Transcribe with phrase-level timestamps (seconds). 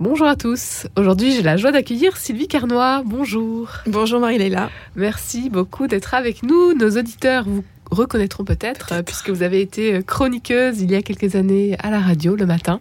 [0.00, 0.86] Bonjour à tous.
[0.96, 3.02] Aujourd'hui, j'ai la joie d'accueillir Sylvie Carnois.
[3.04, 3.68] Bonjour.
[3.86, 4.70] Bonjour Marie-Léla.
[4.96, 6.72] Merci beaucoup d'être avec nous.
[6.72, 11.76] Nos auditeurs vous reconnaîtront peut-être puisque vous avez été chroniqueuse il y a quelques années
[11.80, 12.80] à la radio le matin.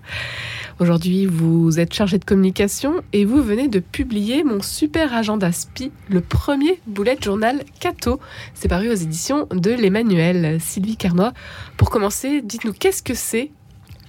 [0.79, 5.91] Aujourd'hui, vous êtes chargée de communication et vous venez de publier mon super agenda SPI,
[6.07, 8.21] le premier bullet journal Cato.
[8.53, 10.61] C'est paru aux éditions de l'Emmanuel.
[10.61, 11.33] Sylvie Carnois,
[11.75, 13.51] pour commencer, dites-nous qu'est-ce que c'est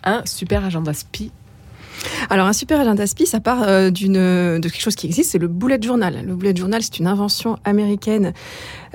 [0.04, 1.32] un super agenda SPI
[2.28, 5.38] alors un super agenda SPI, ça part euh, d'une de quelque chose qui existe, c'est
[5.38, 6.24] le bullet journal.
[6.24, 8.32] Le bullet journal, c'est une invention américaine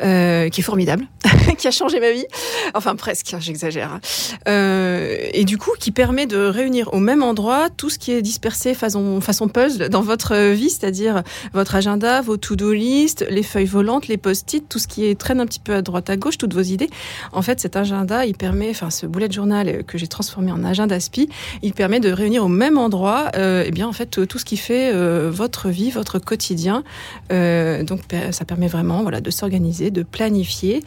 [0.01, 1.07] euh, qui est formidable,
[1.57, 2.25] qui a changé ma vie.
[2.73, 3.93] Enfin presque, hein, j'exagère.
[3.93, 4.01] Hein.
[4.47, 8.21] Euh, et du coup, qui permet de réunir au même endroit tout ce qui est
[8.21, 9.21] dispersé façon,
[9.53, 11.23] puzzle dans votre vie, c'est-à-dire
[11.53, 15.45] votre agenda, vos to-do list, les feuilles volantes, les post-it, tout ce qui traîne un
[15.45, 16.89] petit peu à droite à gauche, toutes vos idées.
[17.31, 20.99] En fait, cet agenda, il permet, enfin ce bullet journal que j'ai transformé en agenda
[20.99, 21.29] SPI,
[21.61, 24.57] il permet de réunir au même endroit, euh, eh bien en fait tout ce qui
[24.57, 26.83] fait euh, votre vie, votre quotidien.
[27.31, 30.81] Euh, donc ça permet vraiment, voilà, de s'organiser de planifier.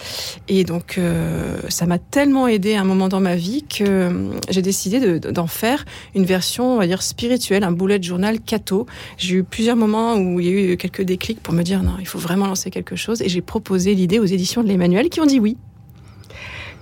[0.49, 4.31] Et donc, euh, ça m'a tellement aidé à un moment dans ma vie que euh,
[4.51, 8.87] j'ai décidé d'en faire une version, on va dire, spirituelle, un bullet journal cato.
[9.17, 11.97] J'ai eu plusieurs moments où il y a eu quelques déclics pour me dire non,
[12.01, 13.23] il faut vraiment lancer quelque chose.
[13.23, 15.57] Et j'ai proposé l'idée aux éditions de l'Emmanuel qui ont dit oui.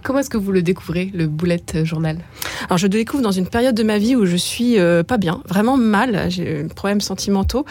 [0.07, 2.19] Comment est-ce que vous le découvrez, le bullet journal?
[2.67, 5.17] Alors, je le découvre dans une période de ma vie où je suis euh, pas
[5.17, 7.65] bien, vraiment mal, j'ai des problèmes sentimentaux,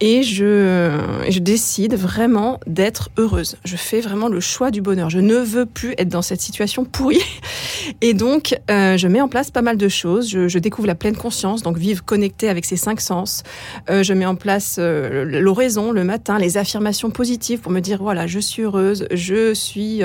[0.00, 3.56] et je, décide vraiment d'être heureuse.
[3.66, 5.10] Je fais vraiment le choix du bonheur.
[5.10, 7.20] Je ne veux plus être dans cette situation pourrie.
[8.00, 10.30] Et donc, euh, je mets en place pas mal de choses.
[10.30, 13.42] Je, je, découvre la pleine conscience, donc vivre connecté avec ses cinq sens.
[13.90, 18.26] Euh, je mets en place l'oraison le matin, les affirmations positives pour me dire, voilà,
[18.26, 20.02] je suis heureuse, je suis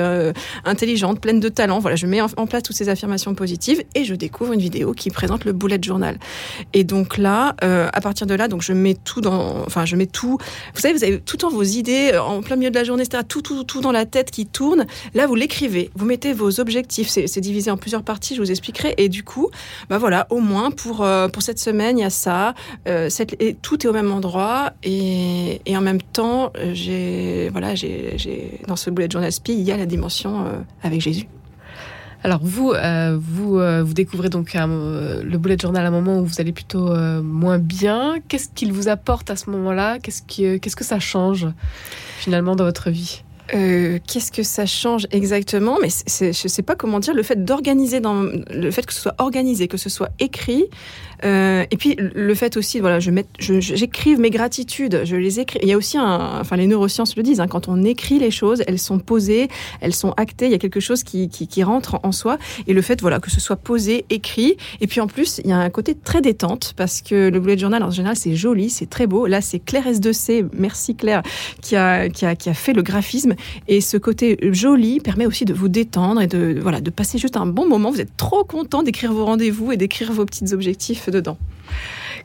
[0.66, 4.14] intelligente, pleine de talent voilà, je mets en place toutes ces affirmations positives et je
[4.14, 6.18] découvre une vidéo qui présente le bullet journal.
[6.72, 9.96] Et donc là, euh, à partir de là, donc je mets tout dans, enfin je
[9.96, 10.38] mets tout.
[10.74, 12.84] Vous savez, vous avez tout le temps vos idées euh, en plein milieu de la
[12.84, 13.04] journée.
[13.28, 14.86] Tout, tout, tout dans la tête qui tourne.
[15.14, 17.08] Là, vous l'écrivez, vous mettez vos objectifs.
[17.08, 18.34] C'est divisé en plusieurs parties.
[18.34, 18.94] Je vous expliquerai.
[18.96, 19.48] Et du coup,
[19.88, 22.54] bah voilà, au moins pour euh, pour cette semaine, il y a ça.
[23.62, 28.90] tout est au même endroit et, et en même temps, j'ai voilà, j'ai dans ce
[28.90, 30.44] bullet journal SPI, il y a la dimension
[30.82, 31.26] avec Jésus.
[32.24, 36.18] Alors vous, euh, vous, euh, vous découvrez donc euh, le bullet journal à un moment
[36.18, 38.16] où vous allez plutôt moins bien.
[38.28, 39.98] Qu'est-ce qu'il vous apporte à ce moment-là?
[39.98, 40.22] Qu'est-ce
[40.58, 41.46] qu'est-ce que ça change
[42.18, 43.22] finalement dans votre vie?
[43.50, 45.78] Qu'est-ce que ça change exactement?
[45.80, 47.14] Mais je ne sais pas comment dire.
[47.14, 50.66] Le fait d'organiser, le fait que ce soit organisé, que ce soit écrit,
[51.24, 55.58] euh, et puis le fait aussi, voilà, je j'écrive mes gratitudes, je les écris.
[55.62, 58.30] Il y a aussi un, enfin les neurosciences le disent, hein, quand on écrit les
[58.30, 59.48] choses, elles sont posées,
[59.80, 60.46] elles sont actées.
[60.46, 62.38] Il y a quelque chose qui, qui, qui rentre en soi.
[62.66, 64.56] Et le fait, voilà, que ce soit posé, écrit.
[64.80, 67.58] Et puis en plus, il y a un côté très détente parce que le bullet
[67.58, 69.26] journal en général c'est joli, c'est très beau.
[69.26, 71.22] Là, c'est Claire S2C, merci Claire,
[71.62, 73.34] qui a, qui a qui a fait le graphisme.
[73.66, 77.36] Et ce côté joli permet aussi de vous détendre et de voilà de passer juste
[77.36, 77.90] un bon moment.
[77.90, 81.38] Vous êtes trop content d'écrire vos rendez-vous et d'écrire vos petits objectifs dedans.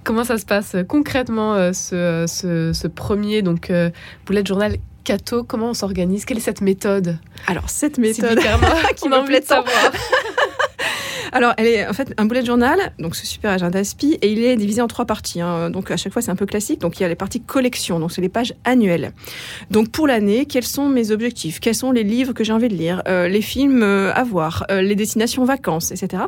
[0.04, 3.90] Comment ça se passe euh, concrètement euh, ce, ce, premier donc euh,
[4.26, 6.26] bullet journal Cato Comment on s'organise?
[6.26, 7.18] Quelle est cette méthode?
[7.48, 8.40] Alors cette méthode
[8.96, 9.92] qui me plaît de savoir.
[11.36, 14.44] Alors, elle est en fait un bullet journal, donc ce super agenda SPI, et il
[14.44, 15.42] est divisé en trois parties.
[15.42, 15.72] Hein.
[15.72, 16.80] Donc, à chaque fois, c'est un peu classique.
[16.80, 19.14] Donc, il y a les parties collection, donc c'est les pages annuelles.
[19.72, 21.60] Donc, pour l'année, quels sont mes objectifs?
[21.60, 23.02] Quels sont les livres que j'ai envie de lire?
[23.08, 26.24] Euh, Les films euh, à voir euh, Les destinations vacances, etc.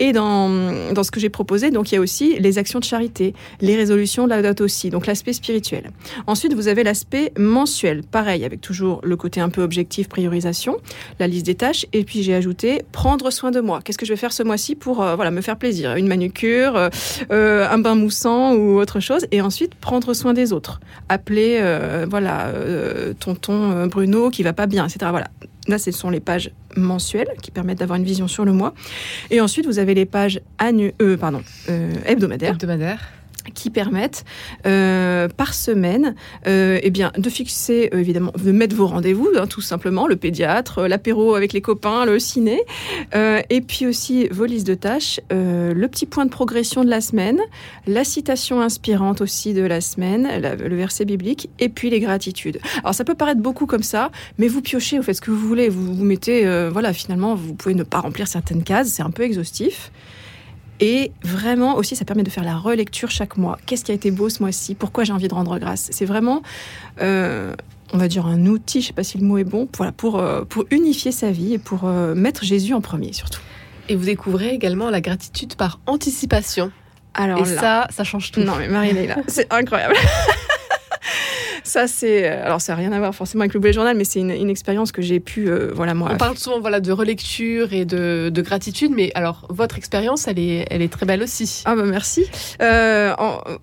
[0.00, 2.84] Et dans, dans ce que j'ai proposé, donc, il y a aussi les actions de
[2.84, 5.92] charité, les résolutions de la date aussi, donc l'aspect spirituel.
[6.26, 10.78] Ensuite, vous avez l'aspect mensuel, pareil, avec toujours le côté un peu objectif, priorisation,
[11.20, 13.80] la liste des tâches, et puis j'ai ajouté prendre soin de moi.
[13.84, 16.76] Qu'est-ce que je vais faire ce mois-ci pour euh, voilà me faire plaisir, une manucure,
[16.76, 16.88] euh,
[17.30, 20.80] euh, un bain moussant ou autre chose, et ensuite prendre soin des autres.
[21.08, 21.60] Appeler
[22.08, 22.52] voilà
[23.18, 25.10] tonton Bruno qui va pas bien, etc.
[25.10, 25.28] Voilà.
[25.68, 28.74] Là, ce sont les pages mensuelles qui permettent d'avoir une vision sur le mois.
[29.30, 31.42] Et ensuite, vous avez les pages annu pardon.
[32.06, 32.52] Hebdomadaires
[33.50, 34.24] qui permettent
[34.66, 36.14] euh, par semaine
[36.46, 40.16] euh, eh bien de fixer euh, évidemment de mettre vos rendez-vous hein, tout simplement le
[40.16, 42.62] pédiatre l'apéro avec les copains le ciné
[43.14, 47.40] et puis aussi vos listes de tâches le petit point de progression de la semaine
[47.86, 52.60] la citation inspirante aussi de la semaine le verset biblique et puis les gratitudes.
[52.82, 55.46] Alors ça peut paraître beaucoup comme ça mais vous piochez vous faites ce que vous
[55.46, 59.10] voulez vous vous mettez voilà finalement vous pouvez ne pas remplir certaines cases c'est un
[59.10, 59.90] peu exhaustif
[60.80, 63.58] et vraiment aussi, ça permet de faire la relecture chaque mois.
[63.66, 64.74] Qu'est-ce qui a été beau ce mois-ci?
[64.74, 65.88] Pourquoi j'ai envie de rendre grâce?
[65.92, 66.42] C'est vraiment,
[67.02, 67.54] euh,
[67.92, 69.92] on va dire, un outil, je ne sais pas si le mot est bon, voilà,
[69.92, 73.40] pour, euh, pour unifier sa vie et pour euh, mettre Jésus en premier surtout.
[73.90, 76.72] Et vous découvrez également la gratitude par anticipation.
[77.12, 78.40] Alors Et ça, ça change tout.
[78.40, 79.94] Non, mais Marie-Leila, c'est incroyable.
[81.70, 82.28] ça, c'est.
[82.28, 84.50] Euh, alors, ça n'a rien à voir forcément avec le bullet journal, mais c'est une,
[84.50, 85.48] expérience que j'ai pu.
[85.48, 86.10] Euh, voilà, moi.
[86.12, 90.66] On parle souvent voilà, de relecture et de, gratitude, mais alors, votre expérience, elle est,
[90.70, 91.62] elle est très belle aussi.
[91.66, 92.26] Ah, bah merci.
[92.60, 93.14] Euh,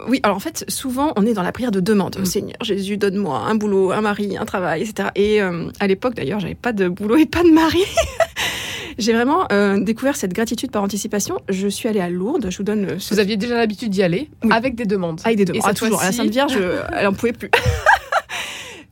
[0.08, 2.18] oui, alors en fait, souvent, on est dans la prière de demande.
[2.18, 2.26] Mm.
[2.26, 5.10] Seigneur Jésus, donne-moi un boulot, un mari, un travail, etc.
[5.16, 7.84] Et à l'époque, d'ailleurs, j'avais pas de boulot et pas de mari.
[8.98, 9.48] J'ai vraiment
[9.80, 11.38] découvert cette gratitude par anticipation.
[11.50, 12.48] Je suis allée à Lourdes.
[12.50, 12.98] Je vous donne.
[13.12, 15.20] Vous aviez déjà l'habitude d'y aller avec des demandes.
[15.26, 15.64] Avec des demandes.
[15.64, 16.02] Et ah, toujours.
[16.02, 16.58] À la Sainte Vierge,
[16.94, 17.52] elle en pouvait plus.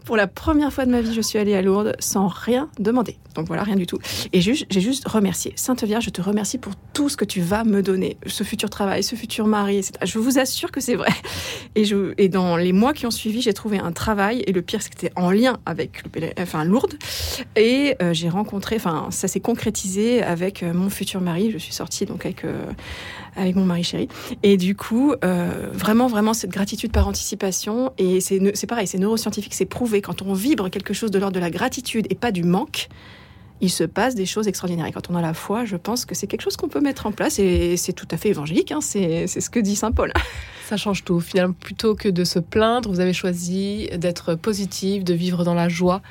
[0.06, 3.18] Pour la première fois de ma vie, je suis allée à Lourdes sans rien demander.
[3.34, 3.98] Donc voilà, rien du tout.
[4.34, 5.52] Et j'ai juste remercié.
[5.56, 8.18] Sainte Vierge, je te remercie pour tout ce que tu vas me donner.
[8.28, 9.82] Ce futur travail, ce futur mari.
[10.04, 11.12] Je vous assure que c'est vrai.
[11.76, 14.44] Et, dans les mois qui ont suivi, j'ai trouvé un travail.
[14.48, 16.96] Et le pire, c'était en lien avec le, enfin, Lourdes.
[17.56, 21.52] Et euh, j'ai rencontré, enfin, ça s'est concrétisé avec euh, mon futur mari.
[21.52, 22.64] Je suis sortie donc avec, euh,
[23.36, 24.08] avec mon mari chéri.
[24.44, 25.14] Et du coup,
[25.74, 27.92] vraiment, vraiment, cette gratitude par anticipation.
[27.98, 31.40] Et c'est pareil, c'est neuroscientifique, c'est prouvé quand on vibre quelque chose de l'ordre de
[31.40, 32.88] la gratitude et pas du manque,
[33.62, 34.88] il se passe des choses extraordinaires.
[34.88, 37.06] Et quand on a la foi, je pense que c'est quelque chose qu'on peut mettre
[37.06, 38.72] en place et c'est tout à fait évangélique.
[38.72, 38.82] Hein.
[38.82, 40.12] c'est ce que dit saint Paul.
[40.66, 41.20] Ça change tout.
[41.20, 45.70] Finalement, plutôt que de se plaindre, vous avez choisi d'être positif, de vivre dans la
[45.70, 46.02] joie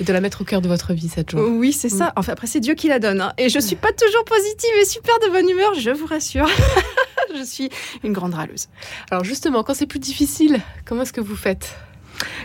[0.00, 1.48] et de la mettre au cœur de votre vie cette joie.
[1.48, 2.06] Oui, c'est ça.
[2.06, 2.12] Mm.
[2.16, 3.20] Enfin, après, c'est Dieu qui la donne.
[3.20, 3.32] Hein.
[3.38, 6.48] Et je suis pas toujours positive et super de bonne humeur, je vous rassure.
[7.36, 7.70] je suis
[8.04, 8.68] une grande râleuse.
[9.10, 11.76] Alors justement, quand c'est plus difficile, comment est-ce que vous faites?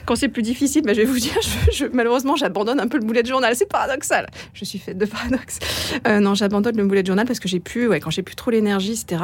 [0.05, 1.37] Quand c'est plus difficile, bah, je vais vous dire,
[1.93, 3.55] malheureusement, j'abandonne un peu le boulet de journal.
[3.55, 4.27] C'est paradoxal.
[4.53, 5.59] Je suis faite de paradoxes.
[6.07, 8.35] Euh, non, j'abandonne le boulet de journal parce que j'ai plus, ouais, quand j'ai plus
[8.35, 9.23] trop l'énergie, etc.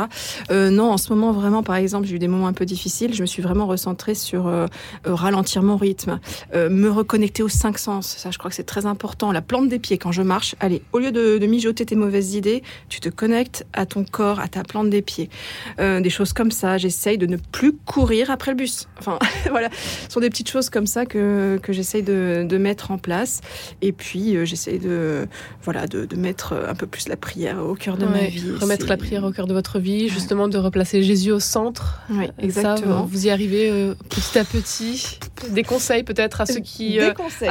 [0.52, 3.14] Euh, non, en ce moment, vraiment, par exemple, j'ai eu des moments un peu difficiles.
[3.14, 4.68] Je me suis vraiment recentrée sur euh,
[5.06, 6.20] ralentir mon rythme,
[6.54, 8.16] me reconnecter aux cinq sens.
[8.18, 9.32] Ça, je crois que c'est très important.
[9.32, 10.56] La plante des pieds quand je marche.
[10.60, 14.40] Allez, au lieu de, de mijoter tes mauvaises idées, tu te connectes à ton corps,
[14.40, 15.30] à ta plante des pieds.
[15.78, 16.78] des choses comme ça.
[16.78, 18.88] J'essaye de ne plus courir après le bus.
[19.00, 19.20] Enfin,
[19.50, 19.70] voilà,
[20.08, 23.42] ce sont des petites choses comme ça que, que j'essaye de, de, mettre en place.
[23.82, 25.28] Et puis, euh, j'essaye de,
[25.64, 28.52] voilà, de, de, mettre un peu plus la prière au cœur de ma vie.
[28.62, 32.02] Remettre la prière au cœur de votre vie, justement de replacer Jésus au centre.
[32.12, 33.04] Oui, exactement.
[33.06, 35.18] vous y arrivez euh, petit à petit.
[35.50, 36.94] Des conseils peut-être à ceux qui...
[36.94, 37.50] Des euh, conseils.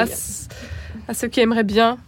[1.09, 1.99] À, ceux qui aimeraient bien.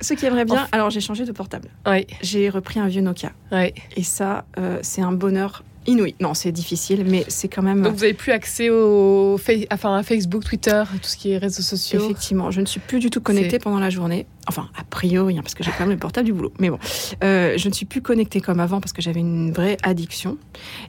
[0.00, 0.66] Ceux qui aimeraient bien.
[0.72, 1.68] Alors, j'ai changé de portable.
[1.86, 2.08] Oui.
[2.22, 3.30] J'ai repris un vieux Nokia.
[3.52, 3.72] Oui.
[3.96, 4.46] Et ça,
[4.82, 6.14] c'est un bonheur inouï.
[6.20, 7.82] Non, c'est difficile, mais c'est quand même.
[7.82, 9.38] Donc vous n'avez plus accès au
[9.70, 12.98] enfin, à Facebook, Twitter, tout ce qui est réseaux sociaux Effectivement, je ne suis plus
[12.98, 14.26] du tout connectée pendant la journée.
[14.46, 16.52] Enfin, a priori, hein, parce que j'ai quand même le portable du boulot.
[16.58, 16.78] Mais bon,
[17.22, 20.36] euh, je ne suis plus connectée comme avant parce que j'avais une vraie addiction.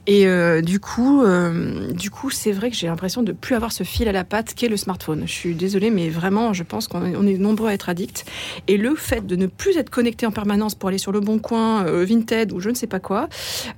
[0.06, 3.72] Et euh, du coup, euh, du coup, c'est vrai que j'ai l'impression de plus avoir
[3.72, 5.22] ce fil à la patte qu'est le smartphone.
[5.26, 8.26] Je suis désolée, mais vraiment, je pense qu'on est nombreux à être addicts.
[8.68, 11.38] Et le fait de ne plus être connecté en permanence pour aller sur le bon
[11.38, 13.28] coin, Vinted ou je ne sais pas quoi,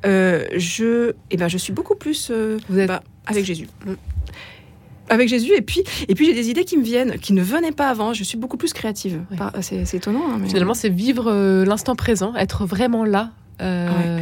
[0.05, 2.31] je, eh ben, je suis beaucoup plus
[2.69, 2.89] Vous êtes...
[2.89, 3.69] Bah, avec Jésus.
[5.09, 5.53] Avec Jésus.
[5.55, 8.13] Et puis, et puis j'ai des idées qui me viennent, qui ne venaient pas avant.
[8.13, 9.23] Je suis beaucoup plus créative.
[9.61, 10.23] C'est étonnant.
[10.33, 13.31] Hein, Finalement, c'est vivre euh, l'instant présent, être vraiment là,
[13.63, 14.21] euh,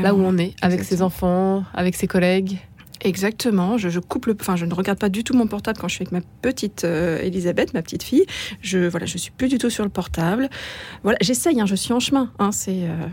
[0.00, 2.58] là où on est, avec ses enfants, avec ses collègues.
[3.06, 3.78] Exactement.
[3.78, 6.02] Je, coupe le, enfin, je ne regarde pas du tout mon portable quand je suis
[6.02, 8.26] avec ma petite euh, Elisabeth, ma petite fille.
[8.62, 10.50] Je, voilà, je suis plus du tout sur le portable.
[11.04, 11.60] Voilà, j'essaye.
[11.60, 12.32] Hein, je suis en chemin.
[12.40, 13.06] Hein, c'est, euh,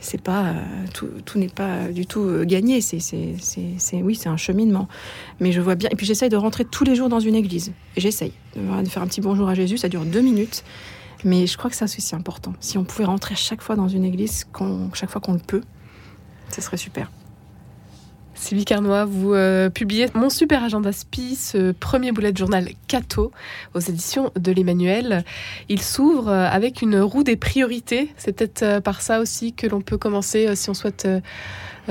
[0.00, 0.54] c'est, pas
[0.94, 2.80] tout, tout n'est pas du tout euh, gagné.
[2.80, 4.88] C'est, c'est, oui, c'est un cheminement.
[5.40, 5.90] Mais je vois bien.
[5.92, 7.72] Et puis j'essaye de rentrer tous les jours dans une église.
[7.98, 9.76] J'essaye de faire un petit bonjour à Jésus.
[9.76, 10.64] Ça dure deux minutes.
[11.22, 12.54] Mais je crois que ça c'est important.
[12.60, 14.46] Si on pouvait rentrer chaque fois dans une église,
[14.94, 15.62] chaque fois qu'on le peut,
[16.50, 17.10] ce serait super.
[18.36, 23.32] Sylvie Carnois, vous euh, publiez Mon super agenda SPI, ce premier boulet de journal Cato
[23.74, 25.24] aux éditions de l'Emmanuel.
[25.68, 28.12] Il s'ouvre euh, avec une roue des priorités.
[28.18, 31.20] C'est peut-être euh, par ça aussi que l'on peut commencer si on souhaite euh,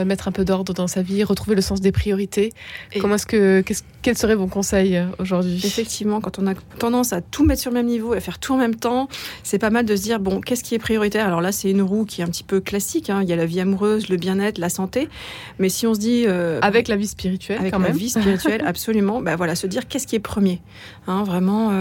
[0.04, 2.52] mettre un peu d'ordre dans sa vie, retrouver le sens des priorités.
[3.00, 3.64] Comment est-ce que,
[4.02, 5.62] quels seraient vos conseils euh, aujourd'hui?
[5.64, 8.54] Effectivement, quand on a tendance à tout mettre sur le même niveau, à faire tout
[8.54, 9.08] en même temps,
[9.44, 11.26] c'est pas mal de se dire bon, qu'est-ce qui est prioritaire?
[11.26, 13.10] Alors là, c'est une roue qui est un petit peu classique.
[13.10, 13.22] Hein.
[13.24, 15.10] Il y a la vie amoureuse, le bien-être, la santé.
[15.58, 18.62] Mais si on se dit euh, avec la vie spirituelle, avec quand la vie spirituelle,
[18.68, 19.22] absolument.
[19.22, 20.62] Ben voilà, se dire qu'est-ce qui est premier?
[21.08, 21.72] Hein, vraiment,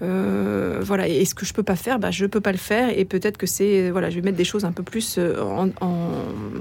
[0.00, 1.08] voilà.
[1.08, 2.90] Et ce que je peux pas faire, bah, je peux pas le faire.
[2.96, 5.70] Et peut-être que c'est voilà, je vais mettre des choses un peu plus en,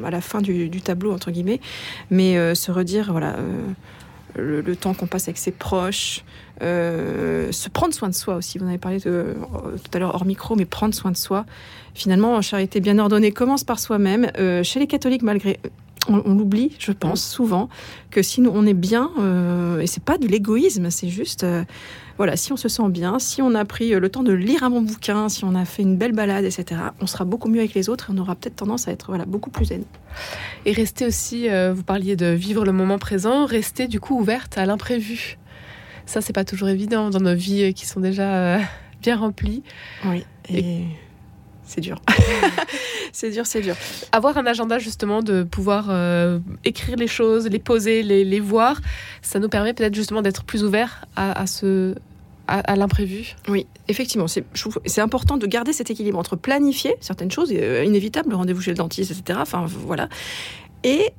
[0.05, 1.61] à la fin du, du tableau entre guillemets,
[2.09, 3.35] mais euh, se redire voilà
[4.37, 6.23] euh, le, temps qu'on passe avec ses proches,
[6.61, 8.57] euh, se prendre soin de soi aussi.
[8.57, 9.09] Vous en avez parlé tout
[9.93, 11.45] à l'heure hors micro, mais prendre soin de soi.
[11.93, 14.31] Finalement, charité bien ordonnée commence par soi-même.
[14.63, 15.59] chez les catholiques, malgré
[16.07, 17.69] on, l'oublie, je pense, souvent,
[18.09, 21.63] que si on est bien, euh, et c'est pas de l'égoïsme, c'est juste, euh,
[22.17, 24.69] voilà, si on se sent bien, si on a pris le temps de lire un
[24.69, 27.73] bon bouquin, si on a fait une belle balade, etc., on sera beaucoup mieux avec
[27.73, 29.83] les autres et on aura peut-être tendance à être voilà, beaucoup plus zen.
[30.65, 34.57] Et rester aussi, euh, vous parliez de vivre le moment présent, rester du coup ouverte
[34.57, 35.37] à l'imprévu.
[36.05, 38.59] Ça, c'est pas toujours évident dans nos vies qui sont déjà
[39.01, 39.63] bien remplies.
[40.05, 40.25] Oui.
[40.49, 40.83] et
[41.63, 42.01] c'est dur.
[43.11, 43.75] c'est dur, c'est dur.
[44.11, 48.79] Avoir un agenda justement de pouvoir euh, écrire les choses, les poser, les, voir,
[49.21, 51.95] ça nous permet peut-être justement d'être plus ouverts à, ce,
[52.47, 53.35] à, l'imprévu.
[53.47, 58.61] Oui, effectivement, c'est important de garder cet équilibre entre planifier certaines choses, euh, le rendez-vous
[58.61, 59.39] chez le dentiste, etc.
[59.41, 60.09] Enfin, voilà.
[60.83, 61.11] Et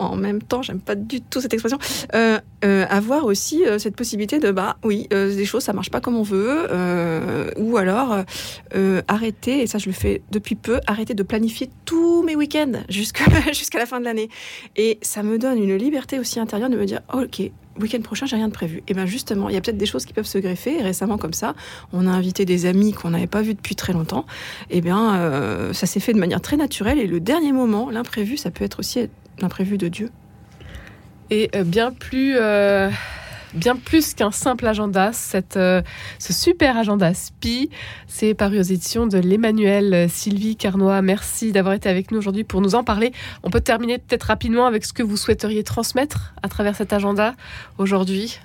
[0.00, 1.78] en même temps, j'aime pas du tout cette expression,
[2.14, 6.00] euh, euh, avoir aussi euh, cette possibilité de, bah oui, des choses, ça marche pas
[6.00, 6.66] comme on veut,
[7.56, 8.16] ou alors
[9.08, 13.24] arrêter, et ça je le fais depuis peu, arrêter de planifier tous mes week-ends jusqu'à
[13.52, 14.28] jusqu'à la fin de l'année.
[14.76, 17.42] Et ça me donne une liberté aussi intérieure de me dire, ok,
[17.78, 18.82] week-end prochain, j'ai rien de prévu.
[18.88, 20.78] Et bien justement, il y a peut-être des choses qui peuvent se greffer.
[20.78, 21.54] Et récemment, comme ça,
[21.92, 24.26] on a invité des amis qu'on n'avait pas vus depuis très longtemps.
[24.70, 26.98] Et bien, ça s'est fait de manière très naturelle.
[26.98, 29.08] Et le dernier moment, l'imprévu, ça peut être aussi
[29.42, 30.10] l'imprévu de Dieu.
[31.30, 32.90] Et euh, bien plus, euh,
[33.54, 35.80] bien plus qu'un simple agenda, cette, euh,
[36.18, 37.70] ce super agenda SPI,
[38.08, 40.08] c'est paru aux éditions de l'Emmanuel.
[40.10, 43.12] Sylvie Carnois, merci d'avoir été avec nous aujourd'hui pour nous en parler.
[43.44, 47.34] On peut terminer peut-être rapidement avec ce que vous souhaiteriez transmettre à travers cet agenda
[47.78, 48.40] aujourd'hui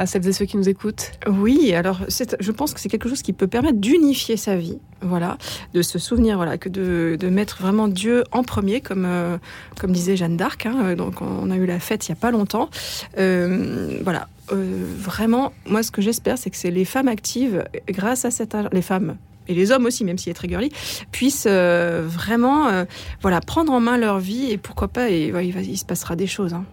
[0.00, 3.20] à celles et ceux qui nous écoutent Oui, alors je pense que c'est quelque chose
[3.20, 5.36] qui peut permettre d'unifier sa vie, voilà,
[5.74, 9.36] de se souvenir, voilà, que de, de mettre vraiment Dieu en premier, comme, euh,
[9.78, 10.64] comme disait Jeanne d'Arc.
[10.64, 12.70] Hein, euh, donc on a eu la fête il y a pas longtemps.
[13.18, 18.30] Euh, voilà, vraiment, moi ce que j'espère, c'est que c'est les femmes actives, grâce à
[18.30, 19.16] cette, les femmes
[19.48, 20.70] et les hommes aussi, même s'il est très girly,
[21.12, 22.86] puissent vraiment
[23.20, 26.54] voilà, prendre en main leur vie et pourquoi pas, et il, se passera des choses.
[26.54, 26.64] Hein.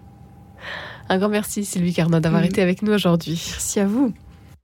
[1.09, 2.45] Un grand merci Sylvie Carnot d'avoir mm.
[2.45, 3.41] été avec nous aujourd'hui.
[3.51, 4.13] Merci à vous.